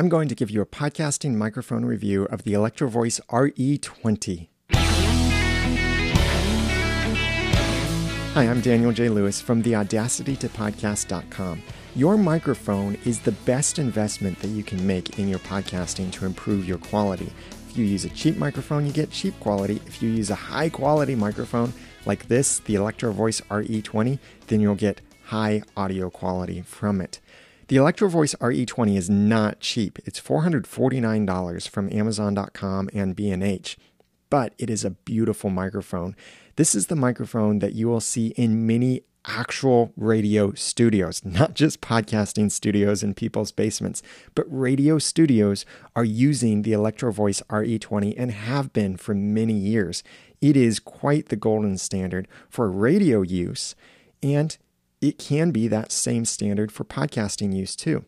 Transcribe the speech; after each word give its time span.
I'm 0.00 0.08
going 0.08 0.28
to 0.28 0.34
give 0.34 0.50
you 0.50 0.62
a 0.62 0.66
podcasting 0.66 1.34
microphone 1.34 1.84
review 1.84 2.24
of 2.30 2.44
the 2.44 2.54
Electro 2.54 2.88
Voice 2.88 3.20
RE20. 3.28 4.48
Hi, 8.32 8.44
I'm 8.48 8.62
Daniel 8.62 8.92
J. 8.92 9.10
Lewis 9.10 9.42
from 9.42 9.60
the. 9.60 9.74
Your 11.94 12.16
microphone 12.16 12.94
is 13.04 13.20
the 13.20 13.32
best 13.44 13.78
investment 13.78 14.38
that 14.38 14.48
you 14.48 14.62
can 14.62 14.86
make 14.86 15.18
in 15.18 15.28
your 15.28 15.40
podcasting 15.40 16.10
to 16.12 16.24
improve 16.24 16.66
your 16.66 16.78
quality. 16.78 17.30
If 17.68 17.76
you 17.76 17.84
use 17.84 18.06
a 18.06 18.08
cheap 18.08 18.38
microphone, 18.38 18.86
you 18.86 18.92
get 18.92 19.10
cheap 19.10 19.38
quality. 19.38 19.82
If 19.86 20.02
you 20.02 20.08
use 20.08 20.30
a 20.30 20.34
high 20.34 20.70
quality 20.70 21.14
microphone 21.14 21.74
like 22.06 22.26
this, 22.26 22.60
the 22.60 22.76
Electro 22.76 23.12
Voice 23.12 23.42
RE20, 23.50 24.18
then 24.46 24.60
you'll 24.60 24.76
get 24.76 25.02
high 25.24 25.60
audio 25.76 26.08
quality 26.08 26.62
from 26.62 27.02
it. 27.02 27.20
The 27.70 27.76
Electro 27.76 28.08
Voice 28.08 28.34
RE20 28.40 28.96
is 28.96 29.08
not 29.08 29.60
cheap. 29.60 30.00
It's 30.04 30.20
$449 30.20 31.68
from 31.68 31.88
Amazon.com 31.92 32.90
and 32.92 33.14
B&H, 33.14 33.78
but 34.28 34.54
it 34.58 34.68
is 34.68 34.84
a 34.84 34.90
beautiful 34.90 35.50
microphone. 35.50 36.16
This 36.56 36.74
is 36.74 36.88
the 36.88 36.96
microphone 36.96 37.60
that 37.60 37.74
you 37.74 37.86
will 37.86 38.00
see 38.00 38.30
in 38.30 38.66
many 38.66 39.02
actual 39.24 39.92
radio 39.96 40.52
studios, 40.54 41.24
not 41.24 41.54
just 41.54 41.80
podcasting 41.80 42.50
studios 42.50 43.04
in 43.04 43.14
people's 43.14 43.52
basements, 43.52 44.02
but 44.34 44.46
radio 44.48 44.98
studios 44.98 45.64
are 45.94 46.02
using 46.02 46.62
the 46.62 46.72
Electro 46.72 47.12
Voice 47.12 47.40
RE20 47.50 48.14
and 48.18 48.32
have 48.32 48.72
been 48.72 48.96
for 48.96 49.14
many 49.14 49.54
years. 49.54 50.02
It 50.40 50.56
is 50.56 50.80
quite 50.80 51.28
the 51.28 51.36
golden 51.36 51.78
standard 51.78 52.26
for 52.48 52.68
radio 52.68 53.22
use, 53.22 53.76
and 54.24 54.58
it 55.00 55.18
can 55.18 55.50
be 55.50 55.68
that 55.68 55.92
same 55.92 56.24
standard 56.24 56.70
for 56.72 56.84
podcasting 56.84 57.54
use 57.54 57.74
too. 57.74 58.04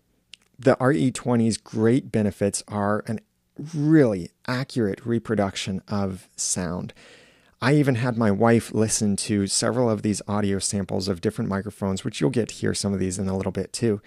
The 0.58 0.76
RE20's 0.76 1.56
great 1.56 2.12
benefits 2.12 2.62
are 2.68 3.02
an 3.06 3.20
really 3.74 4.30
accurate 4.46 5.04
reproduction 5.04 5.82
of 5.88 6.28
sound. 6.36 6.92
I 7.60 7.74
even 7.74 7.96
had 7.96 8.16
my 8.16 8.30
wife 8.30 8.72
listen 8.74 9.16
to 9.16 9.46
several 9.46 9.88
of 9.88 10.02
these 10.02 10.20
audio 10.26 10.58
samples 10.58 11.08
of 11.08 11.20
different 11.20 11.48
microphones, 11.48 12.04
which 12.04 12.20
you'll 12.20 12.30
get 12.30 12.48
to 12.48 12.54
hear 12.54 12.74
some 12.74 12.92
of 12.92 12.98
these 12.98 13.18
in 13.18 13.28
a 13.28 13.36
little 13.36 13.52
bit 13.52 13.72
too. 13.72 14.02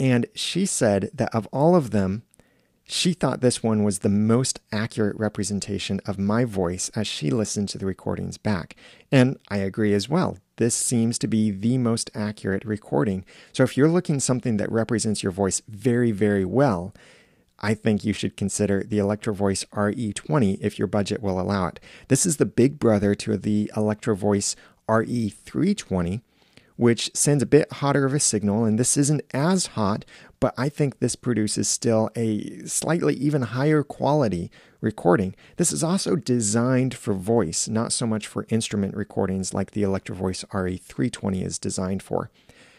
And 0.00 0.26
she 0.34 0.66
said 0.66 1.10
that 1.14 1.34
of 1.34 1.46
all 1.52 1.76
of 1.76 1.90
them, 1.90 2.22
she 2.86 3.12
thought 3.12 3.40
this 3.40 3.62
one 3.62 3.82
was 3.82 3.98
the 3.98 4.08
most 4.08 4.60
accurate 4.70 5.16
representation 5.18 6.00
of 6.06 6.18
my 6.18 6.44
voice 6.44 6.88
as 6.94 7.06
she 7.06 7.30
listened 7.30 7.68
to 7.70 7.78
the 7.78 7.86
recordings 7.86 8.38
back. 8.38 8.76
And 9.10 9.38
I 9.48 9.58
agree 9.58 9.92
as 9.92 10.08
well. 10.08 10.38
This 10.56 10.74
seems 10.74 11.18
to 11.18 11.26
be 11.26 11.50
the 11.50 11.78
most 11.78 12.10
accurate 12.14 12.64
recording. 12.64 13.24
So 13.52 13.64
if 13.64 13.76
you're 13.76 13.88
looking 13.88 14.20
something 14.20 14.56
that 14.58 14.70
represents 14.70 15.22
your 15.22 15.32
voice 15.32 15.62
very, 15.68 16.12
very 16.12 16.44
well, 16.44 16.94
I 17.58 17.74
think 17.74 18.04
you 18.04 18.12
should 18.12 18.36
consider 18.36 18.84
the 18.84 18.98
Electro 18.98 19.34
Voice 19.34 19.64
RE20 19.72 20.58
if 20.60 20.78
your 20.78 20.88
budget 20.88 21.22
will 21.22 21.40
allow 21.40 21.66
it. 21.66 21.80
This 22.08 22.24
is 22.24 22.36
the 22.36 22.46
big 22.46 22.78
brother 22.78 23.14
to 23.16 23.36
the 23.36 23.70
Electro 23.76 24.14
Voice 24.14 24.54
RE320, 24.88 26.20
which 26.76 27.10
sends 27.14 27.42
a 27.42 27.46
bit 27.46 27.72
hotter 27.74 28.04
of 28.04 28.14
a 28.14 28.20
signal, 28.20 28.64
and 28.64 28.78
this 28.78 28.96
isn't 28.96 29.22
as 29.32 29.66
hot, 29.68 30.04
but 30.40 30.54
I 30.58 30.68
think 30.68 30.98
this 30.98 31.16
produces 31.16 31.68
still 31.68 32.10
a 32.14 32.64
slightly 32.66 33.14
even 33.14 33.42
higher 33.42 33.82
quality 33.82 34.50
recording. 34.80 35.34
This 35.56 35.72
is 35.72 35.82
also 35.82 36.16
designed 36.16 36.94
for 36.94 37.14
voice, 37.14 37.68
not 37.68 37.92
so 37.92 38.06
much 38.06 38.26
for 38.26 38.46
instrument 38.50 38.96
recordings 38.96 39.54
like 39.54 39.72
the 39.72 39.82
Electro 39.82 40.14
Voice 40.14 40.44
RE320 40.52 41.42
is 41.42 41.58
designed 41.58 42.02
for. 42.02 42.30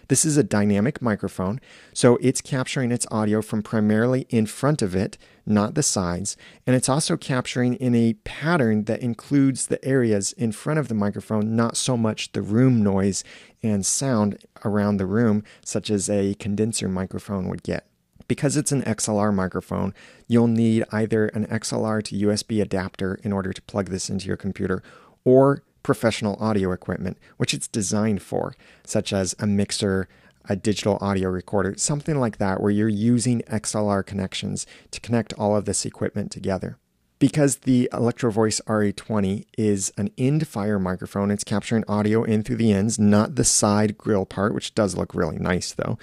This 0.10 0.24
is 0.24 0.38
a 0.38 0.44
dynamic 0.44 1.02
microphone, 1.02 1.60
so 1.94 2.18
it's 2.22 2.40
capturing 2.40 2.92
its 2.92 3.06
audio 3.12 3.42
from 3.42 3.62
primarily 3.62 4.26
in 4.30 4.46
front 4.46 4.82
of 4.82 4.96
it, 4.96 5.18
not 5.46 5.76
the 5.76 5.84
sides, 5.84 6.38
and 6.66 6.78
it's 6.78 6.88
also 6.88 7.18
capturing 7.18 7.74
in 7.74 7.94
a 7.94 8.14
pattern 8.24 8.86
that 8.86 9.02
includes 9.02 9.68
the 9.68 9.84
areas 9.84 10.32
in 10.34 10.54
front 10.54 10.80
of 10.80 10.88
the 10.88 10.94
microphone, 10.94 11.58
not 11.58 11.76
so 11.76 11.98
much 11.98 12.32
the 12.32 12.42
room 12.42 12.82
noise 12.82 13.26
and 13.64 13.86
sound 13.86 14.38
around 14.64 14.98
the 14.98 15.06
room, 15.06 15.44
such 15.64 15.90
as 15.90 16.10
a 16.10 16.36
condenser 16.36 16.88
microphone 16.88 17.48
would 17.48 17.64
get. 17.64 17.86
Because 18.28 18.58
it's 18.58 18.72
an 18.72 18.84
XLR 18.84 19.34
microphone, 19.34 19.94
you'll 20.28 20.48
need 20.48 20.84
either 20.92 21.28
an 21.28 21.46
XLR 21.48 22.04
to 22.04 22.28
USB 22.28 22.62
adapter 22.62 23.20
in 23.24 23.32
order 23.32 23.54
to 23.54 23.62
plug 23.64 23.90
this 23.90 24.10
into 24.10 24.28
your 24.28 24.38
computer, 24.38 24.84
or 25.24 25.64
professional 25.82 26.36
audio 26.42 26.74
equipment, 26.74 27.18
which 27.38 27.54
it's 27.54 27.68
designed 27.68 28.22
for, 28.22 28.54
such 28.86 29.14
as 29.14 29.34
a 29.40 29.48
mixer, 29.48 30.10
a 30.50 30.56
digital 30.56 30.98
audio 31.00 31.30
recorder, 31.30 31.76
something 31.78 32.20
like 32.20 32.38
that, 32.38 32.62
where 32.62 32.72
you're 32.72 32.90
using 32.90 33.42
XLR 33.44 34.06
connections 34.06 34.66
to 34.92 35.00
connect 35.00 35.34
all 35.34 35.56
of 35.56 35.64
this 35.64 35.86
equipment 35.86 36.32
together. 36.32 36.78
Because 37.20 37.58
the 37.58 37.90
Electro 37.92 38.30
Voice 38.30 38.62
RE20 38.68 39.46
is 39.58 39.92
an 39.98 40.12
end 40.18 40.48
fire 40.48 40.78
microphone, 40.78 41.32
it's 41.32 41.44
capturing 41.44 41.84
audio 41.88 42.24
in 42.24 42.44
through 42.44 42.58
the 42.58 42.72
ends, 42.72 43.00
not 43.00 43.36
the 43.36 43.44
side 43.44 43.98
grill 43.98 44.26
part, 44.26 44.54
which 44.54 44.76
does 44.76 44.96
look 44.96 45.16
really 45.16 45.38
nice 45.38 45.72
though. 45.74 45.98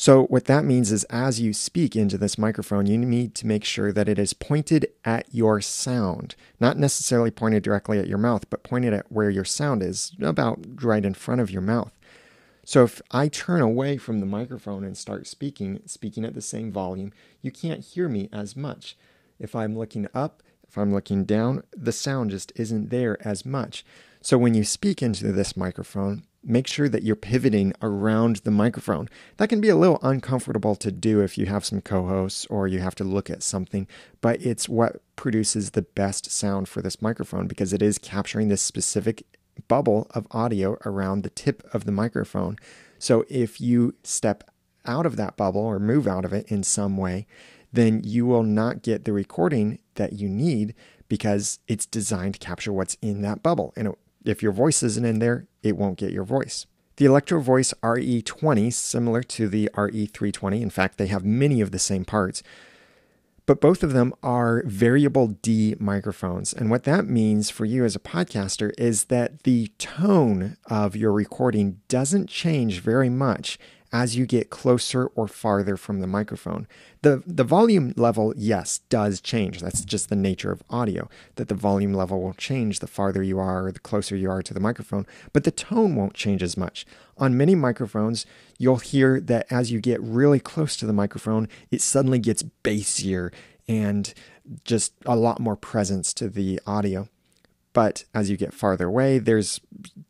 So, 0.00 0.26
what 0.26 0.44
that 0.44 0.64
means 0.64 0.92
is 0.92 1.02
as 1.10 1.40
you 1.40 1.52
speak 1.52 1.96
into 1.96 2.16
this 2.16 2.38
microphone, 2.38 2.86
you 2.86 2.96
need 2.96 3.34
to 3.34 3.48
make 3.48 3.64
sure 3.64 3.92
that 3.92 4.08
it 4.08 4.16
is 4.16 4.32
pointed 4.32 4.86
at 5.04 5.26
your 5.32 5.60
sound, 5.60 6.36
not 6.60 6.78
necessarily 6.78 7.32
pointed 7.32 7.64
directly 7.64 7.98
at 7.98 8.06
your 8.06 8.16
mouth, 8.16 8.48
but 8.48 8.62
pointed 8.62 8.92
at 8.92 9.10
where 9.10 9.28
your 9.28 9.44
sound 9.44 9.82
is, 9.82 10.12
about 10.22 10.60
right 10.84 11.04
in 11.04 11.14
front 11.14 11.40
of 11.40 11.50
your 11.50 11.62
mouth. 11.62 11.90
So, 12.64 12.84
if 12.84 13.02
I 13.10 13.26
turn 13.26 13.60
away 13.60 13.96
from 13.96 14.20
the 14.20 14.26
microphone 14.26 14.84
and 14.84 14.96
start 14.96 15.26
speaking, 15.26 15.80
speaking 15.86 16.24
at 16.24 16.34
the 16.34 16.42
same 16.42 16.70
volume, 16.70 17.12
you 17.42 17.50
can't 17.50 17.84
hear 17.84 18.08
me 18.08 18.28
as 18.32 18.54
much. 18.54 18.96
If 19.38 19.54
I'm 19.54 19.76
looking 19.76 20.08
up, 20.14 20.42
if 20.68 20.76
I'm 20.76 20.92
looking 20.92 21.24
down, 21.24 21.62
the 21.74 21.92
sound 21.92 22.30
just 22.30 22.52
isn't 22.56 22.90
there 22.90 23.16
as 23.26 23.46
much. 23.46 23.84
So, 24.20 24.36
when 24.36 24.54
you 24.54 24.64
speak 24.64 25.02
into 25.02 25.32
this 25.32 25.56
microphone, 25.56 26.24
make 26.44 26.66
sure 26.66 26.88
that 26.88 27.02
you're 27.02 27.16
pivoting 27.16 27.72
around 27.82 28.36
the 28.36 28.50
microphone. 28.50 29.08
That 29.36 29.48
can 29.48 29.60
be 29.60 29.68
a 29.68 29.76
little 29.76 29.98
uncomfortable 30.02 30.76
to 30.76 30.92
do 30.92 31.20
if 31.20 31.38
you 31.38 31.46
have 31.46 31.64
some 31.64 31.80
co 31.80 32.06
hosts 32.06 32.46
or 32.46 32.66
you 32.66 32.80
have 32.80 32.94
to 32.96 33.04
look 33.04 33.30
at 33.30 33.42
something, 33.42 33.86
but 34.20 34.40
it's 34.42 34.68
what 34.68 35.02
produces 35.16 35.70
the 35.70 35.82
best 35.82 36.30
sound 36.30 36.68
for 36.68 36.82
this 36.82 37.02
microphone 37.02 37.46
because 37.46 37.72
it 37.72 37.82
is 37.82 37.98
capturing 37.98 38.48
this 38.48 38.62
specific 38.62 39.24
bubble 39.66 40.06
of 40.10 40.26
audio 40.30 40.78
around 40.84 41.22
the 41.22 41.30
tip 41.30 41.62
of 41.74 41.84
the 41.84 41.92
microphone. 41.92 42.56
So 42.98 43.24
if 43.28 43.60
you 43.60 43.94
step 44.02 44.44
out 44.86 45.06
of 45.06 45.16
that 45.16 45.36
bubble 45.36 45.60
or 45.60 45.78
move 45.78 46.06
out 46.06 46.24
of 46.24 46.32
it 46.32 46.46
in 46.50 46.62
some 46.62 46.96
way, 46.96 47.26
then 47.72 48.02
you 48.04 48.26
will 48.26 48.42
not 48.42 48.82
get 48.82 49.04
the 49.04 49.12
recording 49.12 49.78
that 49.94 50.14
you 50.14 50.28
need 50.28 50.74
because 51.08 51.58
it's 51.68 51.86
designed 51.86 52.34
to 52.34 52.40
capture 52.40 52.72
what's 52.72 52.96
in 53.00 53.22
that 53.22 53.42
bubble. 53.42 53.72
And 53.76 53.94
if 54.24 54.42
your 54.42 54.52
voice 54.52 54.82
isn't 54.82 55.04
in 55.04 55.18
there, 55.18 55.46
it 55.62 55.76
won't 55.76 55.98
get 55.98 56.12
your 56.12 56.24
voice. 56.24 56.66
The 56.96 57.04
Electro 57.04 57.40
Voice 57.40 57.72
RE20, 57.82 58.72
similar 58.72 59.22
to 59.22 59.48
the 59.48 59.70
RE320, 59.74 60.60
in 60.60 60.70
fact, 60.70 60.98
they 60.98 61.06
have 61.06 61.24
many 61.24 61.60
of 61.60 61.70
the 61.70 61.78
same 61.78 62.04
parts, 62.04 62.42
but 63.46 63.60
both 63.60 63.82
of 63.82 63.92
them 63.92 64.12
are 64.22 64.62
variable 64.66 65.28
D 65.28 65.76
microphones. 65.78 66.52
And 66.52 66.70
what 66.70 66.82
that 66.84 67.06
means 67.06 67.50
for 67.50 67.64
you 67.64 67.84
as 67.84 67.94
a 67.94 68.00
podcaster 68.00 68.72
is 68.76 69.04
that 69.04 69.44
the 69.44 69.68
tone 69.78 70.56
of 70.66 70.96
your 70.96 71.12
recording 71.12 71.80
doesn't 71.88 72.28
change 72.28 72.80
very 72.80 73.08
much 73.08 73.58
as 73.92 74.16
you 74.16 74.26
get 74.26 74.50
closer 74.50 75.06
or 75.14 75.26
farther 75.26 75.76
from 75.76 76.00
the 76.00 76.06
microphone. 76.06 76.66
The, 77.02 77.22
the 77.26 77.44
volume 77.44 77.94
level, 77.96 78.34
yes, 78.36 78.78
does 78.88 79.20
change. 79.20 79.60
That's 79.60 79.84
just 79.84 80.08
the 80.08 80.16
nature 80.16 80.52
of 80.52 80.62
audio, 80.68 81.08
that 81.36 81.48
the 81.48 81.54
volume 81.54 81.94
level 81.94 82.20
will 82.20 82.34
change 82.34 82.80
the 82.80 82.86
farther 82.86 83.22
you 83.22 83.38
are 83.38 83.66
or 83.66 83.72
the 83.72 83.78
closer 83.78 84.16
you 84.16 84.30
are 84.30 84.42
to 84.42 84.52
the 84.54 84.60
microphone, 84.60 85.06
but 85.32 85.44
the 85.44 85.50
tone 85.50 85.94
won't 85.96 86.14
change 86.14 86.42
as 86.42 86.56
much. 86.56 86.84
On 87.16 87.36
many 87.36 87.54
microphones, 87.54 88.26
you'll 88.58 88.76
hear 88.76 89.20
that 89.20 89.46
as 89.50 89.72
you 89.72 89.80
get 89.80 90.00
really 90.02 90.40
close 90.40 90.76
to 90.76 90.86
the 90.86 90.92
microphone, 90.92 91.48
it 91.70 91.80
suddenly 91.80 92.18
gets 92.18 92.42
bassier 92.62 93.32
and 93.68 94.12
just 94.64 94.92
a 95.06 95.16
lot 95.16 95.40
more 95.40 95.56
presence 95.56 96.12
to 96.14 96.28
the 96.28 96.60
audio. 96.66 97.08
But 97.72 98.04
as 98.14 98.30
you 98.30 98.36
get 98.36 98.54
farther 98.54 98.86
away, 98.86 99.18
there's 99.18 99.60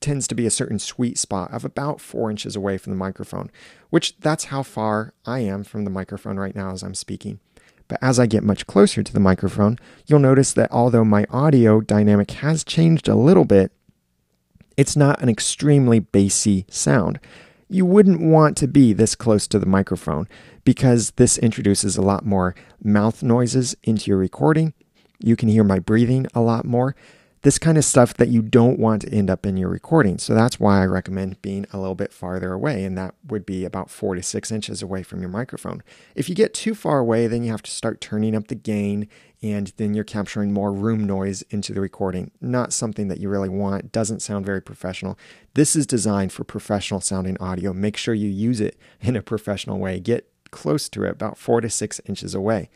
tends 0.00 0.28
to 0.28 0.34
be 0.34 0.46
a 0.46 0.50
certain 0.50 0.78
sweet 0.78 1.18
spot 1.18 1.52
of 1.52 1.64
about 1.64 2.00
four 2.00 2.30
inches 2.30 2.56
away 2.56 2.78
from 2.78 2.92
the 2.92 2.98
microphone, 2.98 3.50
which 3.90 4.18
that's 4.20 4.44
how 4.44 4.62
far 4.62 5.12
I 5.26 5.40
am 5.40 5.64
from 5.64 5.84
the 5.84 5.90
microphone 5.90 6.38
right 6.38 6.54
now 6.54 6.70
as 6.70 6.82
I'm 6.82 6.94
speaking. 6.94 7.40
But 7.88 7.98
as 8.02 8.18
I 8.18 8.26
get 8.26 8.44
much 8.44 8.66
closer 8.66 9.02
to 9.02 9.12
the 9.12 9.20
microphone, 9.20 9.78
you'll 10.06 10.18
notice 10.20 10.52
that 10.52 10.70
although 10.70 11.04
my 11.04 11.26
audio 11.30 11.80
dynamic 11.80 12.30
has 12.32 12.62
changed 12.62 13.08
a 13.08 13.16
little 13.16 13.46
bit, 13.46 13.72
it's 14.76 14.96
not 14.96 15.20
an 15.20 15.28
extremely 15.28 15.98
bassy 15.98 16.66
sound. 16.70 17.18
You 17.68 17.84
wouldn't 17.84 18.20
want 18.20 18.56
to 18.58 18.68
be 18.68 18.92
this 18.92 19.14
close 19.14 19.46
to 19.48 19.58
the 19.58 19.66
microphone 19.66 20.28
because 20.64 21.10
this 21.12 21.36
introduces 21.38 21.96
a 21.96 22.02
lot 22.02 22.24
more 22.24 22.54
mouth 22.82 23.22
noises 23.22 23.76
into 23.82 24.10
your 24.10 24.18
recording. 24.18 24.74
You 25.18 25.34
can 25.34 25.48
hear 25.48 25.64
my 25.64 25.78
breathing 25.78 26.26
a 26.34 26.40
lot 26.40 26.64
more, 26.64 26.94
this 27.42 27.58
kind 27.58 27.78
of 27.78 27.84
stuff 27.84 28.14
that 28.14 28.28
you 28.28 28.42
don't 28.42 28.78
want 28.78 29.02
to 29.02 29.12
end 29.12 29.30
up 29.30 29.46
in 29.46 29.56
your 29.56 29.68
recording. 29.68 30.18
So 30.18 30.34
that's 30.34 30.58
why 30.58 30.82
I 30.82 30.86
recommend 30.86 31.40
being 31.40 31.66
a 31.72 31.78
little 31.78 31.94
bit 31.94 32.12
farther 32.12 32.52
away, 32.52 32.84
and 32.84 32.98
that 32.98 33.14
would 33.26 33.46
be 33.46 33.64
about 33.64 33.90
four 33.90 34.14
to 34.14 34.22
six 34.22 34.50
inches 34.50 34.82
away 34.82 35.02
from 35.02 35.20
your 35.20 35.30
microphone. 35.30 35.82
If 36.16 36.28
you 36.28 36.34
get 36.34 36.52
too 36.52 36.74
far 36.74 36.98
away, 36.98 37.26
then 37.26 37.44
you 37.44 37.50
have 37.50 37.62
to 37.62 37.70
start 37.70 38.00
turning 38.00 38.34
up 38.34 38.48
the 38.48 38.56
gain, 38.56 39.08
and 39.40 39.72
then 39.76 39.94
you're 39.94 40.04
capturing 40.04 40.52
more 40.52 40.72
room 40.72 41.06
noise 41.06 41.42
into 41.50 41.72
the 41.72 41.80
recording. 41.80 42.32
Not 42.40 42.72
something 42.72 43.06
that 43.08 43.20
you 43.20 43.28
really 43.28 43.48
want, 43.48 43.92
doesn't 43.92 44.20
sound 44.20 44.44
very 44.44 44.60
professional. 44.60 45.16
This 45.54 45.76
is 45.76 45.86
designed 45.86 46.32
for 46.32 46.42
professional 46.42 47.00
sounding 47.00 47.36
audio. 47.38 47.72
Make 47.72 47.96
sure 47.96 48.14
you 48.14 48.28
use 48.28 48.60
it 48.60 48.76
in 49.00 49.14
a 49.14 49.22
professional 49.22 49.78
way. 49.78 50.00
Get 50.00 50.28
close 50.50 50.88
to 50.88 51.04
it, 51.04 51.10
about 51.10 51.38
four 51.38 51.60
to 51.60 51.70
six 51.70 52.00
inches 52.06 52.34
away. 52.34 52.68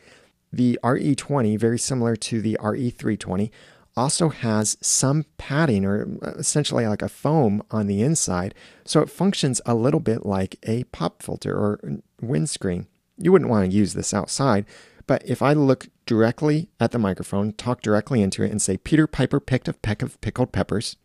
The 0.53 0.79
RE20, 0.83 1.57
very 1.57 1.79
similar 1.79 2.15
to 2.15 2.39
the 2.39 2.57
RE320, 2.61 3.49
also 3.95 4.29
has 4.29 4.77
some 4.81 5.25
padding 5.37 5.85
or 5.85 6.07
uh, 6.21 6.31
essentially 6.31 6.87
like 6.87 7.01
a 7.01 7.09
foam 7.09 7.63
on 7.71 7.87
the 7.87 8.01
inside, 8.01 8.55
so 8.85 9.01
it 9.01 9.09
functions 9.09 9.61
a 9.65 9.75
little 9.75 9.99
bit 9.99 10.25
like 10.25 10.57
a 10.63 10.83
pop 10.85 11.21
filter 11.21 11.53
or 11.53 11.79
windscreen. 12.21 12.87
You 13.17 13.31
wouldn't 13.31 13.51
want 13.51 13.69
to 13.69 13.75
use 13.75 13.93
this 13.93 14.13
outside, 14.13 14.65
but 15.05 15.21
if 15.25 15.41
I 15.41 15.53
look 15.53 15.87
directly 16.05 16.69
at 16.79 16.91
the 16.91 16.99
microphone, 16.99 17.53
talk 17.53 17.81
directly 17.81 18.21
into 18.21 18.43
it, 18.43 18.51
and 18.51 18.61
say, 18.61 18.77
Peter 18.77 19.07
Piper 19.07 19.39
picked 19.39 19.67
a 19.67 19.73
peck 19.73 20.01
of 20.01 20.19
pickled 20.21 20.51
peppers, 20.51 20.97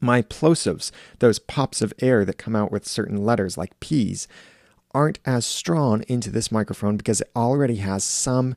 my 0.00 0.22
plosives, 0.22 0.90
those 1.20 1.38
pops 1.38 1.80
of 1.80 1.94
air 2.00 2.24
that 2.24 2.38
come 2.38 2.54
out 2.54 2.70
with 2.70 2.86
certain 2.86 3.24
letters 3.24 3.56
like 3.56 3.78
P's, 3.80 4.28
aren't 4.92 5.18
as 5.24 5.44
strong 5.44 6.04
into 6.08 6.30
this 6.30 6.52
microphone 6.52 6.96
because 6.96 7.20
it 7.20 7.30
already 7.34 7.76
has 7.76 8.04
some 8.04 8.54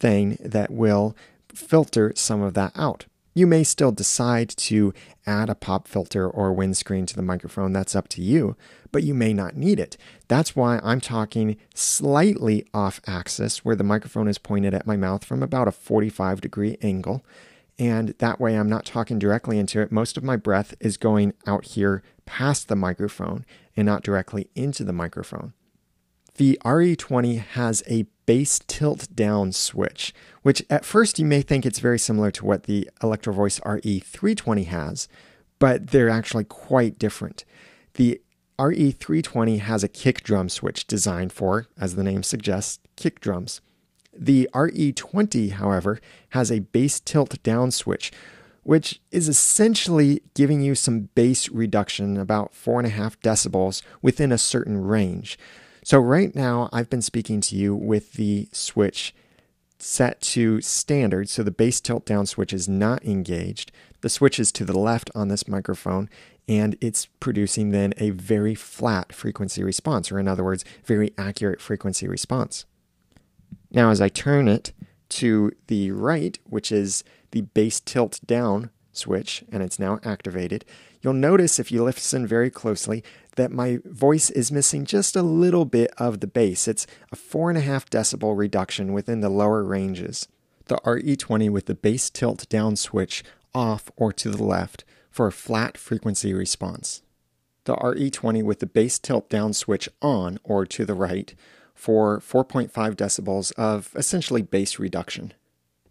thing 0.00 0.36
that 0.40 0.70
will 0.70 1.16
filter 1.58 2.12
some 2.16 2.42
of 2.42 2.54
that 2.54 2.72
out. 2.74 3.06
You 3.34 3.46
may 3.46 3.62
still 3.62 3.92
decide 3.92 4.48
to 4.48 4.92
add 5.24 5.48
a 5.48 5.54
pop 5.54 5.86
filter 5.86 6.28
or 6.28 6.52
windscreen 6.52 7.06
to 7.06 7.14
the 7.14 7.22
microphone, 7.22 7.72
that's 7.72 7.94
up 7.94 8.08
to 8.08 8.22
you, 8.22 8.56
but 8.90 9.04
you 9.04 9.14
may 9.14 9.32
not 9.32 9.54
need 9.54 9.78
it. 9.78 9.96
That's 10.26 10.56
why 10.56 10.80
I'm 10.82 11.00
talking 11.00 11.56
slightly 11.74 12.66
off 12.74 13.00
axis, 13.06 13.64
where 13.64 13.76
the 13.76 13.84
microphone 13.84 14.26
is 14.26 14.38
pointed 14.38 14.74
at 14.74 14.88
my 14.88 14.96
mouth 14.96 15.24
from 15.24 15.42
about 15.42 15.68
a 15.68 15.72
45 15.72 16.40
degree 16.40 16.76
angle. 16.82 17.24
And 17.78 18.14
that 18.18 18.40
way 18.40 18.56
I'm 18.58 18.68
not 18.68 18.84
talking 18.84 19.20
directly 19.20 19.58
into 19.58 19.80
it. 19.80 19.92
Most 19.92 20.16
of 20.16 20.24
my 20.24 20.36
breath 20.36 20.74
is 20.80 20.96
going 20.96 21.32
out 21.46 21.64
here 21.64 22.02
past 22.26 22.66
the 22.66 22.74
microphone 22.74 23.46
and 23.76 23.86
not 23.86 24.02
directly 24.02 24.50
into 24.56 24.82
the 24.82 24.92
microphone. 24.92 25.52
The 26.34 26.58
RE20 26.64 27.38
has 27.38 27.84
a 27.88 28.06
bass 28.28 28.60
tilt 28.66 29.08
down 29.16 29.52
switch, 29.52 30.12
which 30.42 30.62
at 30.68 30.84
first 30.84 31.18
you 31.18 31.24
may 31.24 31.40
think 31.40 31.64
it's 31.64 31.78
very 31.78 31.98
similar 31.98 32.30
to 32.30 32.44
what 32.44 32.64
the 32.64 32.86
Electro 33.02 33.32
Voice 33.32 33.58
RE320 33.60 34.66
has, 34.66 35.08
but 35.58 35.86
they're 35.86 36.10
actually 36.10 36.44
quite 36.44 36.98
different. 36.98 37.46
The 37.94 38.20
RE320 38.58 39.60
has 39.60 39.82
a 39.82 39.88
kick 39.88 40.22
drum 40.22 40.50
switch 40.50 40.86
designed 40.86 41.32
for, 41.32 41.68
as 41.80 41.94
the 41.94 42.04
name 42.04 42.22
suggests, 42.22 42.80
kick 42.96 43.18
drums. 43.20 43.62
The 44.12 44.46
RE20, 44.52 45.52
however, 45.52 45.98
has 46.30 46.52
a 46.52 46.58
bass 46.58 47.00
tilt 47.00 47.42
down 47.42 47.70
switch, 47.70 48.12
which 48.62 49.00
is 49.10 49.30
essentially 49.30 50.20
giving 50.34 50.60
you 50.60 50.74
some 50.74 51.08
bass 51.14 51.48
reduction, 51.48 52.18
about 52.18 52.52
4.5 52.52 53.16
decibels, 53.22 53.80
within 54.02 54.32
a 54.32 54.36
certain 54.36 54.84
range. 54.84 55.38
So, 55.88 55.98
right 55.98 56.34
now, 56.34 56.68
I've 56.70 56.90
been 56.90 57.00
speaking 57.00 57.40
to 57.40 57.56
you 57.56 57.74
with 57.74 58.12
the 58.12 58.50
switch 58.52 59.14
set 59.78 60.20
to 60.20 60.60
standard, 60.60 61.30
so 61.30 61.42
the 61.42 61.50
bass 61.50 61.80
tilt 61.80 62.04
down 62.04 62.26
switch 62.26 62.52
is 62.52 62.68
not 62.68 63.02
engaged. 63.06 63.72
The 64.02 64.10
switch 64.10 64.38
is 64.38 64.52
to 64.52 64.66
the 64.66 64.78
left 64.78 65.10
on 65.14 65.28
this 65.28 65.48
microphone, 65.48 66.10
and 66.46 66.76
it's 66.82 67.06
producing 67.20 67.70
then 67.70 67.94
a 67.96 68.10
very 68.10 68.54
flat 68.54 69.14
frequency 69.14 69.64
response, 69.64 70.12
or 70.12 70.18
in 70.18 70.28
other 70.28 70.44
words, 70.44 70.62
very 70.84 71.14
accurate 71.16 71.58
frequency 71.58 72.06
response. 72.06 72.66
Now, 73.70 73.88
as 73.88 74.02
I 74.02 74.10
turn 74.10 74.46
it 74.46 74.74
to 75.08 75.52
the 75.68 75.92
right, 75.92 76.38
which 76.44 76.70
is 76.70 77.02
the 77.30 77.40
bass 77.40 77.80
tilt 77.80 78.20
down 78.26 78.68
switch, 78.98 79.44
and 79.50 79.62
it's 79.62 79.78
now 79.78 80.00
activated, 80.04 80.64
you'll 81.00 81.14
notice 81.14 81.58
if 81.58 81.72
you 81.72 81.84
listen 81.84 82.26
very 82.26 82.50
closely 82.50 83.02
that 83.36 83.52
my 83.52 83.78
voice 83.84 84.30
is 84.30 84.52
missing 84.52 84.84
just 84.84 85.16
a 85.16 85.22
little 85.22 85.64
bit 85.64 85.92
of 85.96 86.20
the 86.20 86.26
bass. 86.26 86.68
It's 86.68 86.86
a 87.12 87.16
4.5 87.16 87.88
decibel 87.88 88.36
reduction 88.36 88.92
within 88.92 89.20
the 89.20 89.30
lower 89.30 89.62
ranges. 89.62 90.28
The 90.66 90.76
RE20 90.78 91.50
with 91.50 91.66
the 91.66 91.74
bass 91.74 92.10
tilt 92.10 92.48
down 92.48 92.76
switch 92.76 93.24
off 93.54 93.90
or 93.96 94.12
to 94.12 94.30
the 94.30 94.44
left 94.44 94.84
for 95.10 95.26
a 95.26 95.32
flat 95.32 95.78
frequency 95.78 96.34
response. 96.34 97.02
The 97.64 97.76
RE20 97.76 98.42
with 98.42 98.60
the 98.60 98.66
bass 98.66 98.98
tilt 98.98 99.28
down 99.28 99.52
switch 99.52 99.88
on 100.00 100.38
or 100.44 100.66
to 100.66 100.84
the 100.84 100.94
right 100.94 101.34
for 101.74 102.18
4.5 102.18 102.70
decibels 102.94 103.52
of 103.52 103.90
essentially 103.94 104.42
bass 104.42 104.78
reduction. 104.78 105.32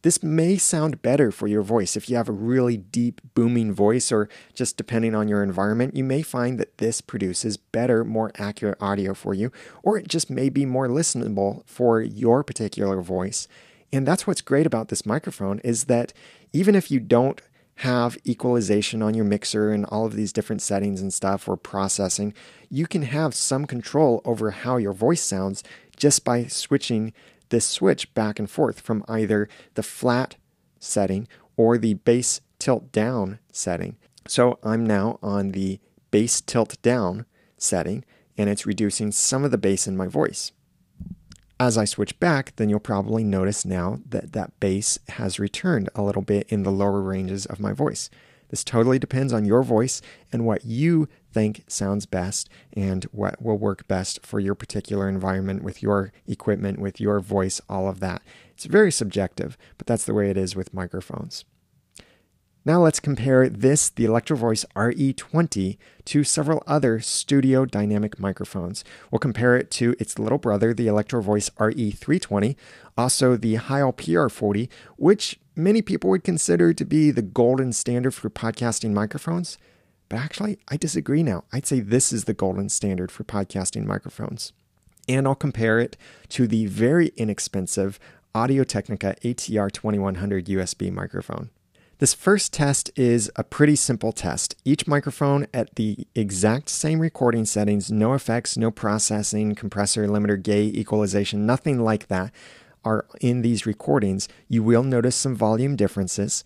This 0.01 0.21
may 0.21 0.57
sound 0.57 1.01
better 1.01 1.31
for 1.31 1.47
your 1.47 1.61
voice. 1.61 1.95
If 1.95 2.09
you 2.09 2.15
have 2.15 2.29
a 2.29 2.33
really 2.33 2.77
deep, 2.77 3.21
booming 3.33 3.73
voice, 3.73 4.11
or 4.11 4.29
just 4.53 4.77
depending 4.77 5.15
on 5.15 5.27
your 5.27 5.43
environment, 5.43 5.95
you 5.95 6.03
may 6.03 6.21
find 6.21 6.59
that 6.59 6.77
this 6.77 7.01
produces 7.01 7.57
better, 7.57 8.03
more 8.03 8.31
accurate 8.37 8.77
audio 8.81 9.13
for 9.13 9.33
you, 9.33 9.51
or 9.83 9.97
it 9.97 10.07
just 10.07 10.29
may 10.29 10.49
be 10.49 10.65
more 10.65 10.87
listenable 10.87 11.65
for 11.65 12.01
your 12.01 12.43
particular 12.43 13.01
voice. 13.01 13.47
And 13.91 14.07
that's 14.07 14.27
what's 14.27 14.41
great 14.41 14.65
about 14.65 14.89
this 14.89 15.05
microphone 15.05 15.59
is 15.59 15.85
that 15.85 16.13
even 16.53 16.75
if 16.75 16.91
you 16.91 16.99
don't 16.99 17.41
have 17.81 18.17
equalization 18.25 19.03
on 19.03 19.13
your 19.13 19.25
mixer 19.25 19.71
and 19.71 19.85
all 19.85 20.05
of 20.05 20.15
these 20.15 20.33
different 20.33 20.61
settings 20.61 20.99
and 20.99 21.13
stuff 21.13 21.47
or 21.47 21.55
processing, 21.55 22.33
you 22.69 22.87
can 22.87 23.03
have 23.03 23.35
some 23.35 23.65
control 23.65 24.21
over 24.25 24.51
how 24.51 24.77
your 24.77 24.93
voice 24.93 25.21
sounds 25.21 25.63
just 25.95 26.23
by 26.23 26.45
switching 26.45 27.13
this 27.49 27.65
switch 27.65 28.13
back 28.13 28.39
and 28.39 28.49
forth 28.49 28.79
from 28.79 29.03
either 29.07 29.47
the 29.75 29.83
flat 29.83 30.35
setting 30.79 31.27
or 31.55 31.77
the 31.77 31.95
bass 31.95 32.41
tilt 32.59 32.91
down 32.91 33.39
setting. 33.51 33.97
So 34.27 34.59
I'm 34.63 34.85
now 34.85 35.19
on 35.21 35.51
the 35.51 35.79
bass 36.11 36.41
tilt 36.41 36.81
down 36.81 37.25
setting 37.57 38.03
and 38.37 38.49
it's 38.49 38.65
reducing 38.65 39.11
some 39.11 39.43
of 39.43 39.51
the 39.51 39.57
bass 39.57 39.87
in 39.87 39.97
my 39.97 40.07
voice. 40.07 40.51
As 41.59 41.75
I 41.77 41.85
switch 41.85 42.19
back, 42.19 42.55
then 42.57 42.69
you'll 42.69 42.79
probably 42.79 43.23
notice 43.23 43.65
now 43.65 43.99
that 44.07 44.33
that 44.33 44.59
bass 44.59 44.99
has 45.09 45.39
returned 45.39 45.89
a 45.95 46.03
little 46.03 46.21
bit 46.21 46.47
in 46.49 46.61
the 46.61 46.71
lower 46.71 47.01
ranges 47.01 47.47
of 47.47 47.59
my 47.59 47.73
voice. 47.73 48.11
This 48.49 48.63
totally 48.63 48.99
depends 48.99 49.33
on 49.33 49.45
your 49.45 49.63
voice 49.63 50.01
and 50.31 50.45
what 50.45 50.65
you 50.65 51.07
think 51.31 51.63
sounds 51.67 52.05
best 52.05 52.49
and 52.73 53.03
what 53.05 53.41
will 53.41 53.57
work 53.57 53.87
best 53.87 54.25
for 54.25 54.39
your 54.39 54.55
particular 54.55 55.09
environment 55.09 55.63
with 55.63 55.83
your 55.83 56.11
equipment, 56.27 56.79
with 56.79 56.99
your 56.99 57.19
voice, 57.19 57.59
all 57.69 57.87
of 57.87 57.99
that. 57.99 58.21
It's 58.51 58.65
very 58.65 58.91
subjective, 58.91 59.57
but 59.77 59.87
that's 59.87 60.05
the 60.05 60.13
way 60.13 60.29
it 60.29 60.37
is 60.37 60.55
with 60.55 60.73
microphones. 60.73 61.45
Now 62.67 62.81
let's 62.81 62.99
compare 62.99 63.47
this, 63.47 63.87
the 63.89 64.03
Electro 64.03 64.35
Voice 64.35 64.65
RE20, 64.75 65.77
to 66.03 66.23
several 66.25 66.63
other 66.67 66.99
studio 66.99 67.63
dynamic 67.63 68.19
microphones. 68.19 68.83
We'll 69.09 69.19
compare 69.19 69.55
it 69.55 69.71
to 69.71 69.95
its 70.01 70.19
little 70.19 70.37
brother, 70.37 70.73
the 70.73 70.87
Electro 70.87 71.21
Voice 71.21 71.49
RE320, 71.51 72.57
also 72.97 73.37
the 73.37 73.55
Heil 73.55 73.93
PR40, 73.93 74.67
which 74.97 75.39
many 75.55 75.81
people 75.81 76.09
would 76.09 76.25
consider 76.25 76.73
to 76.73 76.83
be 76.83 77.09
the 77.09 77.21
golden 77.21 77.71
standard 77.71 78.13
for 78.13 78.29
podcasting 78.29 78.91
microphones. 78.91 79.57
But 80.09 80.19
actually, 80.19 80.59
I 80.67 80.75
disagree 80.75 81.23
now. 81.23 81.45
I'd 81.53 81.65
say 81.65 81.79
this 81.79 82.11
is 82.11 82.25
the 82.25 82.33
golden 82.33 82.67
standard 82.67 83.13
for 83.13 83.23
podcasting 83.23 83.85
microphones. 83.85 84.51
And 85.07 85.25
I'll 85.25 85.35
compare 85.35 85.79
it 85.79 85.95
to 86.31 86.47
the 86.47 86.65
very 86.65 87.13
inexpensive 87.15 87.97
Audio 88.35 88.65
Technica 88.65 89.15
ATR 89.23 89.71
2100 89.71 90.47
USB 90.47 90.91
microphone. 90.91 91.49
This 91.99 92.13
first 92.13 92.53
test 92.53 92.91
is 92.95 93.31
a 93.37 93.43
pretty 93.43 93.75
simple 93.75 94.11
test. 94.11 94.55
Each 94.63 94.85
microphone 94.85 95.47
at 95.51 95.73
the 95.77 96.05
exact 96.13 96.69
same 96.69 96.99
recording 96.99 97.43
settings, 97.43 97.91
no 97.91 98.13
effects, 98.13 98.55
no 98.55 98.69
processing, 98.69 99.55
compressor, 99.55 100.07
limiter, 100.07 100.41
gate, 100.41 100.75
equalization, 100.75 101.47
nothing 101.47 101.83
like 101.83 102.07
that 102.09 102.31
are 102.85 103.07
in 103.19 103.41
these 103.41 103.65
recordings. 103.65 104.27
You 104.47 104.61
will 104.61 104.83
notice 104.83 105.15
some 105.15 105.35
volume 105.35 105.75
differences, 105.75 106.43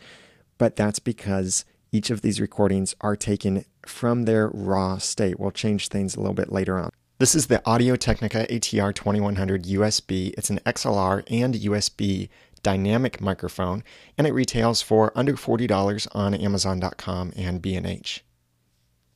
but 0.57 0.77
that's 0.77 0.99
because 0.99 1.65
each 1.91 2.11
of 2.11 2.21
these 2.21 2.39
recordings 2.39 2.95
are 3.01 3.17
taken 3.17 3.65
from 3.85 4.23
their 4.23 4.47
raw 4.53 4.99
state. 4.99 5.37
We'll 5.37 5.51
change 5.51 5.89
things 5.89 6.15
a 6.15 6.21
little 6.21 6.33
bit 6.33 6.53
later 6.53 6.79
on. 6.79 6.91
This 7.19 7.35
is 7.35 7.47
the 7.47 7.61
Audio 7.67 7.97
Technica 7.97 8.47
ATR 8.47 8.95
2100 8.95 9.65
USB. 9.65 10.33
It's 10.37 10.49
an 10.49 10.59
XLR 10.65 11.23
and 11.29 11.53
USB 11.53 12.29
dynamic 12.63 13.21
microphone, 13.21 13.83
and 14.17 14.27
it 14.27 14.33
retails 14.33 14.81
for 14.81 15.11
under 15.15 15.33
$40 15.33 16.07
on 16.13 16.33
Amazon.com 16.33 17.33
and 17.35 17.61
B&H. 17.61 18.23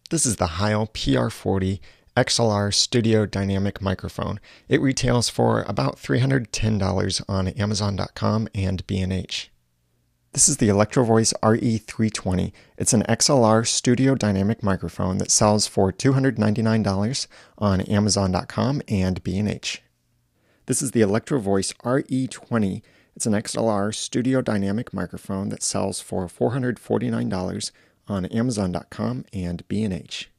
This 0.09 0.25
is 0.25 0.35
the 0.35 0.47
Heil 0.47 0.87
PR40 0.87 1.79
XLR 2.15 2.73
Studio 2.73 3.25
Dynamic 3.25 3.81
Microphone. 3.81 4.39
It 4.69 4.81
retails 4.81 5.27
for 5.27 5.63
about 5.63 5.97
$310 5.97 7.21
on 7.27 7.47
Amazon.com 7.49 8.47
and 8.55 8.87
B&H. 8.87 9.51
This 10.31 10.49
is 10.49 10.57
the 10.57 10.67
Electrovoice 10.67 11.33
RE320. 11.41 12.51
It's 12.77 12.93
an 12.93 13.03
XLR 13.03 13.65
studio 13.65 14.15
dynamic 14.15 14.61
microphone 14.61 15.17
that 15.19 15.31
sells 15.31 15.65
for 15.65 15.93
$299 15.93 17.27
on 17.57 17.81
Amazon.com 17.81 18.81
and 18.87 19.23
B&H. 19.23 19.81
This 20.65 20.81
is 20.81 20.91
the 20.91 21.01
Electrovoice 21.01 21.73
RE20. 21.77 22.81
It's 23.15 23.25
an 23.25 23.31
XLR 23.31 23.95
studio 23.95 24.41
dynamic 24.41 24.93
microphone 24.93 25.47
that 25.47 25.63
sells 25.63 26.01
for 26.01 26.27
$449 26.27 27.71
on 28.09 28.25
Amazon.com 28.25 29.25
and 29.31 29.65
B&H. 29.69 30.29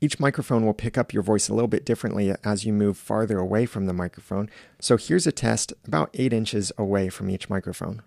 Each 0.00 0.18
microphone 0.18 0.66
will 0.66 0.74
pick 0.74 0.98
up 0.98 1.12
your 1.12 1.22
voice 1.22 1.48
a 1.48 1.54
little 1.54 1.68
bit 1.68 1.86
differently 1.86 2.34
as 2.42 2.64
you 2.64 2.72
move 2.72 2.98
farther 2.98 3.38
away 3.38 3.64
from 3.64 3.86
the 3.86 3.92
microphone. 3.92 4.50
So 4.80 4.96
here's 4.96 5.28
a 5.28 5.32
test 5.32 5.72
about 5.86 6.10
8 6.14 6.32
inches 6.32 6.72
away 6.76 7.10
from 7.10 7.30
each 7.30 7.48
microphone 7.48 8.02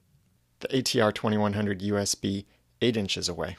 the 0.59 0.67
ATR 0.67 1.13
2100 1.13 1.79
USB 1.79 2.43
8 2.81 2.97
inches 2.97 3.29
away, 3.29 3.55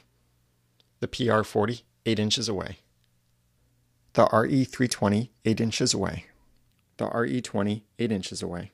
the 1.01 1.09
PR40 1.09 1.83
8 2.05 2.19
inches 2.19 2.47
away, 2.51 2.81
the 4.13 4.27
RE320 4.27 5.31
8 5.47 5.61
inches 5.63 5.95
away, 5.95 6.27
the 6.99 7.07
RE20 7.07 7.81
8 7.99 8.13
inches 8.13 8.43
away. 8.43 8.73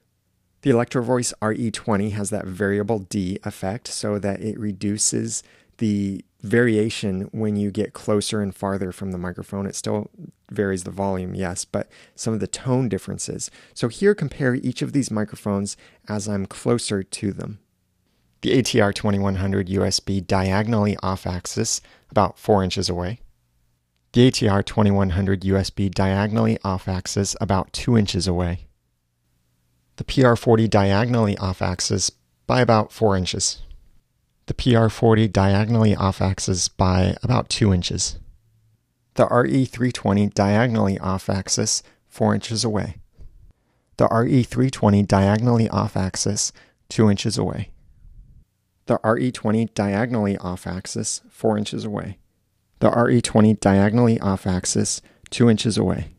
The 0.62 0.70
Electrovoice 0.70 1.32
RE20 1.40 2.12
has 2.12 2.30
that 2.30 2.46
variable 2.46 3.00
D 3.00 3.38
effect 3.44 3.88
so 3.88 4.18
that 4.18 4.40
it 4.40 4.58
reduces 4.58 5.42
the 5.78 6.24
variation 6.42 7.28
when 7.32 7.56
you 7.56 7.70
get 7.70 7.92
closer 7.92 8.40
and 8.40 8.54
farther 8.54 8.92
from 8.92 9.12
the 9.12 9.18
microphone. 9.18 9.66
It 9.66 9.74
still 9.74 10.10
varies 10.50 10.84
the 10.84 10.90
volume, 10.90 11.34
yes, 11.34 11.64
but 11.64 11.88
some 12.14 12.34
of 12.34 12.40
the 12.40 12.46
tone 12.46 12.88
differences. 12.88 13.50
So 13.74 13.88
here 13.88 14.14
compare 14.14 14.54
each 14.54 14.82
of 14.82 14.92
these 14.92 15.10
microphones 15.10 15.76
as 16.08 16.28
I'm 16.28 16.46
closer 16.46 17.02
to 17.02 17.32
them 17.32 17.58
the 18.46 18.62
ATR 18.62 18.94
2100 18.94 19.66
USB 19.66 20.24
diagonally 20.24 20.96
off 21.02 21.26
axis, 21.26 21.80
about 22.10 22.38
4 22.38 22.62
inches 22.62 22.88
away. 22.88 23.18
The 24.12 24.30
ATR 24.30 24.64
2100 24.64 25.40
USB 25.40 25.90
diagonally 25.90 26.56
off 26.62 26.86
axis, 26.86 27.34
about 27.40 27.72
2 27.72 27.98
inches 27.98 28.28
away. 28.28 28.65
The 29.96 30.04
PR40 30.04 30.68
diagonally 30.68 31.36
off 31.38 31.62
axis 31.62 32.10
by 32.46 32.60
about 32.60 32.92
4 32.92 33.16
inches. 33.16 33.62
The 34.46 34.54
PR40 34.54 35.32
diagonally 35.32 35.96
off 35.96 36.20
axis 36.20 36.68
by 36.68 37.16
about 37.22 37.48
2 37.48 37.72
inches. 37.72 38.18
The 39.14 39.26
RE320 39.26 40.32
diagonally 40.34 40.98
off 40.98 41.28
axis, 41.28 41.82
4 42.08 42.34
inches 42.34 42.64
away. 42.64 42.96
The 43.96 44.08
RE320 44.08 45.06
diagonally 45.08 45.68
off 45.68 45.96
axis, 45.96 46.52
2 46.90 47.10
inches 47.10 47.38
away 47.38 47.70
the 48.86 48.98
RE20 48.98 49.74
diagonally 49.74 50.38
off 50.38 50.66
axis 50.66 51.20
4 51.28 51.58
inches 51.58 51.84
away. 51.84 52.18
The 52.78 52.90
RE20 52.90 53.58
diagonally 53.60 54.18
off 54.20 54.46
axis 54.46 55.02
2 55.30 55.50
inches 55.50 55.76
away. 55.76 56.15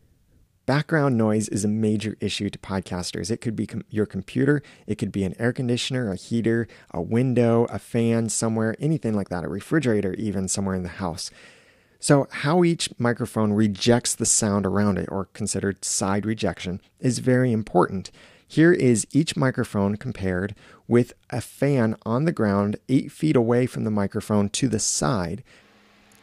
Background 0.68 1.16
noise 1.16 1.48
is 1.48 1.64
a 1.64 1.66
major 1.66 2.14
issue 2.20 2.50
to 2.50 2.58
podcasters. 2.58 3.30
It 3.30 3.40
could 3.40 3.56
be 3.56 3.66
com- 3.66 3.86
your 3.88 4.04
computer, 4.04 4.62
it 4.86 4.96
could 4.96 5.10
be 5.10 5.24
an 5.24 5.34
air 5.38 5.50
conditioner, 5.50 6.12
a 6.12 6.14
heater, 6.14 6.68
a 6.90 7.00
window, 7.00 7.64
a 7.70 7.78
fan 7.78 8.28
somewhere, 8.28 8.76
anything 8.78 9.14
like 9.14 9.30
that, 9.30 9.44
a 9.44 9.48
refrigerator, 9.48 10.12
even 10.18 10.46
somewhere 10.46 10.74
in 10.74 10.82
the 10.82 10.90
house. 10.90 11.30
So, 12.00 12.28
how 12.30 12.64
each 12.64 12.90
microphone 12.98 13.54
rejects 13.54 14.14
the 14.14 14.26
sound 14.26 14.66
around 14.66 14.98
it, 14.98 15.08
or 15.10 15.30
considered 15.32 15.86
side 15.86 16.26
rejection, 16.26 16.82
is 17.00 17.20
very 17.20 17.50
important. 17.50 18.10
Here 18.46 18.74
is 18.74 19.06
each 19.10 19.38
microphone 19.38 19.96
compared 19.96 20.54
with 20.86 21.14
a 21.30 21.40
fan 21.40 21.96
on 22.04 22.26
the 22.26 22.30
ground 22.30 22.76
eight 22.90 23.10
feet 23.10 23.36
away 23.36 23.64
from 23.64 23.84
the 23.84 23.90
microphone 23.90 24.50
to 24.50 24.68
the 24.68 24.80
side. 24.80 25.42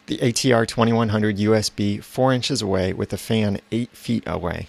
The 0.07 0.19
ATR 0.19 0.67
2100 0.67 1.37
USB 1.37 2.03
four 2.03 2.31
inches 2.31 2.61
away 2.61 2.93
with 2.93 3.11
a 3.11 3.17
fan 3.17 3.59
eight 3.71 3.89
feet 3.89 4.23
away. 4.27 4.67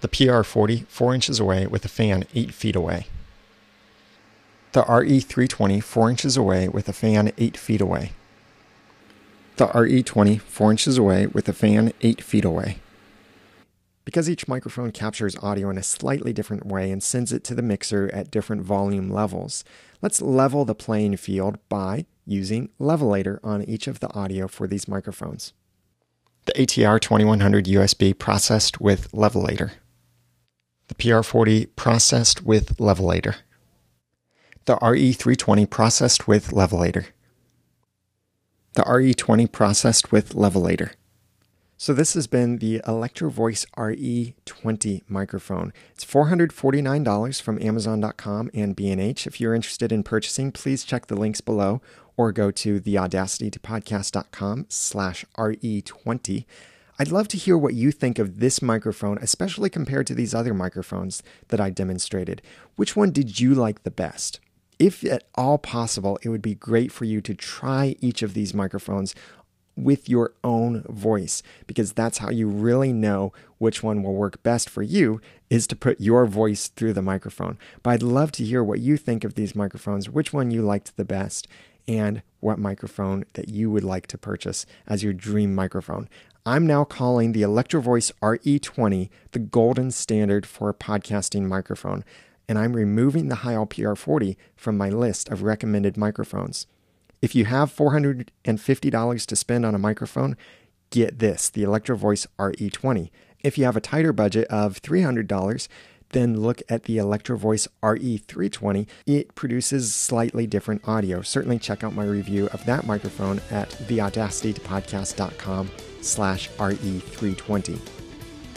The 0.00 0.06
PR40 0.06 0.86
four 0.86 1.12
inches 1.12 1.40
away 1.40 1.66
with 1.66 1.84
a 1.84 1.88
fan 1.88 2.24
eight 2.36 2.54
feet 2.54 2.76
away. 2.76 3.08
The 4.72 4.82
RE320 4.82 5.82
four 5.82 6.08
inches 6.08 6.36
away 6.36 6.68
with 6.68 6.88
a 6.88 6.92
fan 6.92 7.32
eight 7.36 7.56
feet 7.56 7.80
away. 7.80 8.12
The 9.56 9.66
RE20 9.66 10.40
four 10.40 10.70
inches 10.70 10.96
away 10.96 11.26
with 11.26 11.48
a 11.48 11.52
fan 11.52 11.92
eight 12.00 12.22
feet 12.22 12.44
away. 12.44 12.78
Because 14.04 14.30
each 14.30 14.46
microphone 14.46 14.92
captures 14.92 15.36
audio 15.42 15.68
in 15.68 15.78
a 15.78 15.82
slightly 15.82 16.32
different 16.32 16.66
way 16.66 16.92
and 16.92 17.02
sends 17.02 17.32
it 17.32 17.42
to 17.44 17.56
the 17.56 17.62
mixer 17.62 18.08
at 18.12 18.30
different 18.30 18.62
volume 18.62 19.10
levels, 19.10 19.64
let's 20.00 20.22
level 20.22 20.64
the 20.64 20.76
playing 20.76 21.16
field 21.16 21.58
by 21.68 22.04
using 22.26 22.70
Levelator 22.80 23.38
on 23.42 23.62
each 23.64 23.86
of 23.86 24.00
the 24.00 24.12
audio 24.12 24.48
for 24.48 24.66
these 24.66 24.88
microphones. 24.88 25.52
The 26.46 26.52
ATR 26.52 27.00
2100 27.00 27.66
USB 27.66 28.16
processed 28.18 28.80
with 28.80 29.10
Levelator. 29.12 29.72
The 30.88 30.94
PR40 30.94 31.68
processed 31.76 32.44
with 32.44 32.76
Levelator. 32.76 33.36
The 34.66 34.76
RE320 34.76 35.68
processed 35.68 36.28
with 36.28 36.48
Levelator. 36.48 37.06
The 38.74 38.82
RE20 38.82 39.50
processed 39.50 40.12
with 40.12 40.34
Levelator. 40.34 40.92
So 41.76 41.92
this 41.92 42.14
has 42.14 42.26
been 42.26 42.58
the 42.58 42.80
Electrovoice 42.86 43.66
RE20 43.76 45.02
microphone. 45.08 45.72
It's 45.92 46.04
$449 46.04 47.42
from 47.42 47.62
Amazon.com 47.62 48.50
and 48.54 48.76
B&H. 48.76 49.26
If 49.26 49.40
you're 49.40 49.54
interested 49.54 49.92
in 49.92 50.02
purchasing, 50.02 50.52
please 50.52 50.84
check 50.84 51.06
the 51.06 51.16
links 51.16 51.40
below 51.40 51.82
or 52.16 52.32
go 52.32 52.50
to 52.50 52.80
theaudacitytopodcast.com 52.80 54.66
slash 54.68 55.24
RE20. 55.36 56.44
I'd 56.98 57.10
love 57.10 57.26
to 57.28 57.36
hear 57.36 57.58
what 57.58 57.74
you 57.74 57.90
think 57.90 58.18
of 58.18 58.38
this 58.38 58.62
microphone, 58.62 59.18
especially 59.18 59.68
compared 59.68 60.06
to 60.06 60.14
these 60.14 60.34
other 60.34 60.54
microphones 60.54 61.22
that 61.48 61.60
I 61.60 61.70
demonstrated. 61.70 62.40
Which 62.76 62.94
one 62.94 63.10
did 63.10 63.40
you 63.40 63.54
like 63.54 63.82
the 63.82 63.90
best? 63.90 64.38
If 64.78 65.04
at 65.04 65.24
all 65.34 65.58
possible, 65.58 66.18
it 66.22 66.28
would 66.28 66.42
be 66.42 66.54
great 66.54 66.92
for 66.92 67.04
you 67.04 67.20
to 67.22 67.34
try 67.34 67.96
each 68.00 68.22
of 68.22 68.34
these 68.34 68.54
microphones 68.54 69.14
with 69.76 70.08
your 70.08 70.32
own 70.42 70.82
voice 70.88 71.42
because 71.66 71.92
that's 71.92 72.18
how 72.18 72.30
you 72.30 72.48
really 72.48 72.92
know 72.92 73.32
which 73.58 73.82
one 73.82 74.02
will 74.02 74.14
work 74.14 74.42
best 74.42 74.70
for 74.70 74.82
you 74.82 75.20
is 75.50 75.66
to 75.66 75.76
put 75.76 76.00
your 76.00 76.26
voice 76.26 76.68
through 76.68 76.92
the 76.92 77.02
microphone. 77.02 77.58
But 77.82 77.90
I'd 77.90 78.02
love 78.02 78.32
to 78.32 78.44
hear 78.44 78.62
what 78.62 78.80
you 78.80 78.96
think 78.96 79.24
of 79.24 79.34
these 79.34 79.54
microphones, 79.54 80.08
which 80.08 80.32
one 80.32 80.50
you 80.50 80.62
liked 80.62 80.96
the 80.96 81.04
best, 81.04 81.48
and 81.86 82.22
what 82.40 82.58
microphone 82.58 83.24
that 83.34 83.48
you 83.48 83.70
would 83.70 83.84
like 83.84 84.06
to 84.08 84.18
purchase 84.18 84.66
as 84.86 85.02
your 85.02 85.12
dream 85.12 85.54
microphone. 85.54 86.08
I'm 86.46 86.66
now 86.66 86.84
calling 86.84 87.32
the 87.32 87.42
Electrovoice 87.42 88.12
RE20 88.22 89.08
the 89.32 89.38
golden 89.38 89.90
standard 89.90 90.44
for 90.44 90.68
a 90.68 90.74
podcasting 90.74 91.46
microphone, 91.46 92.04
and 92.48 92.58
I'm 92.58 92.76
removing 92.76 93.28
the 93.28 93.36
Heil 93.36 93.66
PR40 93.66 94.36
from 94.56 94.76
my 94.76 94.90
list 94.90 95.30
of 95.30 95.42
recommended 95.42 95.96
microphones. 95.96 96.66
If 97.24 97.34
you 97.34 97.46
have 97.46 97.74
$450 97.74 99.26
to 99.26 99.36
spend 99.36 99.64
on 99.64 99.74
a 99.74 99.78
microphone, 99.78 100.36
get 100.90 101.20
this 101.20 101.48
the 101.48 101.62
Electro 101.62 101.96
Voice 101.96 102.26
RE20. 102.38 103.08
If 103.42 103.56
you 103.56 103.64
have 103.64 103.78
a 103.78 103.80
tighter 103.80 104.12
budget 104.12 104.46
of 104.48 104.82
$300, 104.82 105.68
then 106.10 106.42
look 106.42 106.60
at 106.68 106.82
the 106.82 106.98
Electro 106.98 107.38
Voice 107.38 107.66
RE320. 107.82 108.86
It 109.06 109.34
produces 109.34 109.94
slightly 109.94 110.46
different 110.46 110.86
audio. 110.86 111.22
Certainly 111.22 111.60
check 111.60 111.82
out 111.82 111.94
my 111.94 112.04
review 112.04 112.50
of 112.52 112.62
that 112.66 112.84
microphone 112.84 113.40
at 113.50 113.70
theaudacitytopodcast.com 113.70 115.70
slash 116.02 116.50
RE320. 116.50 117.78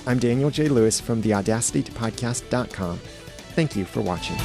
I'm 0.05 0.19
Daniel 0.19 0.49
J. 0.49 0.67
Lewis 0.67 0.99
from 0.99 1.23
theaudacitytopodcast.com. 1.23 2.97
Thank 3.55 3.77
you 3.77 3.85
for 3.85 4.01
watching. 4.01 4.35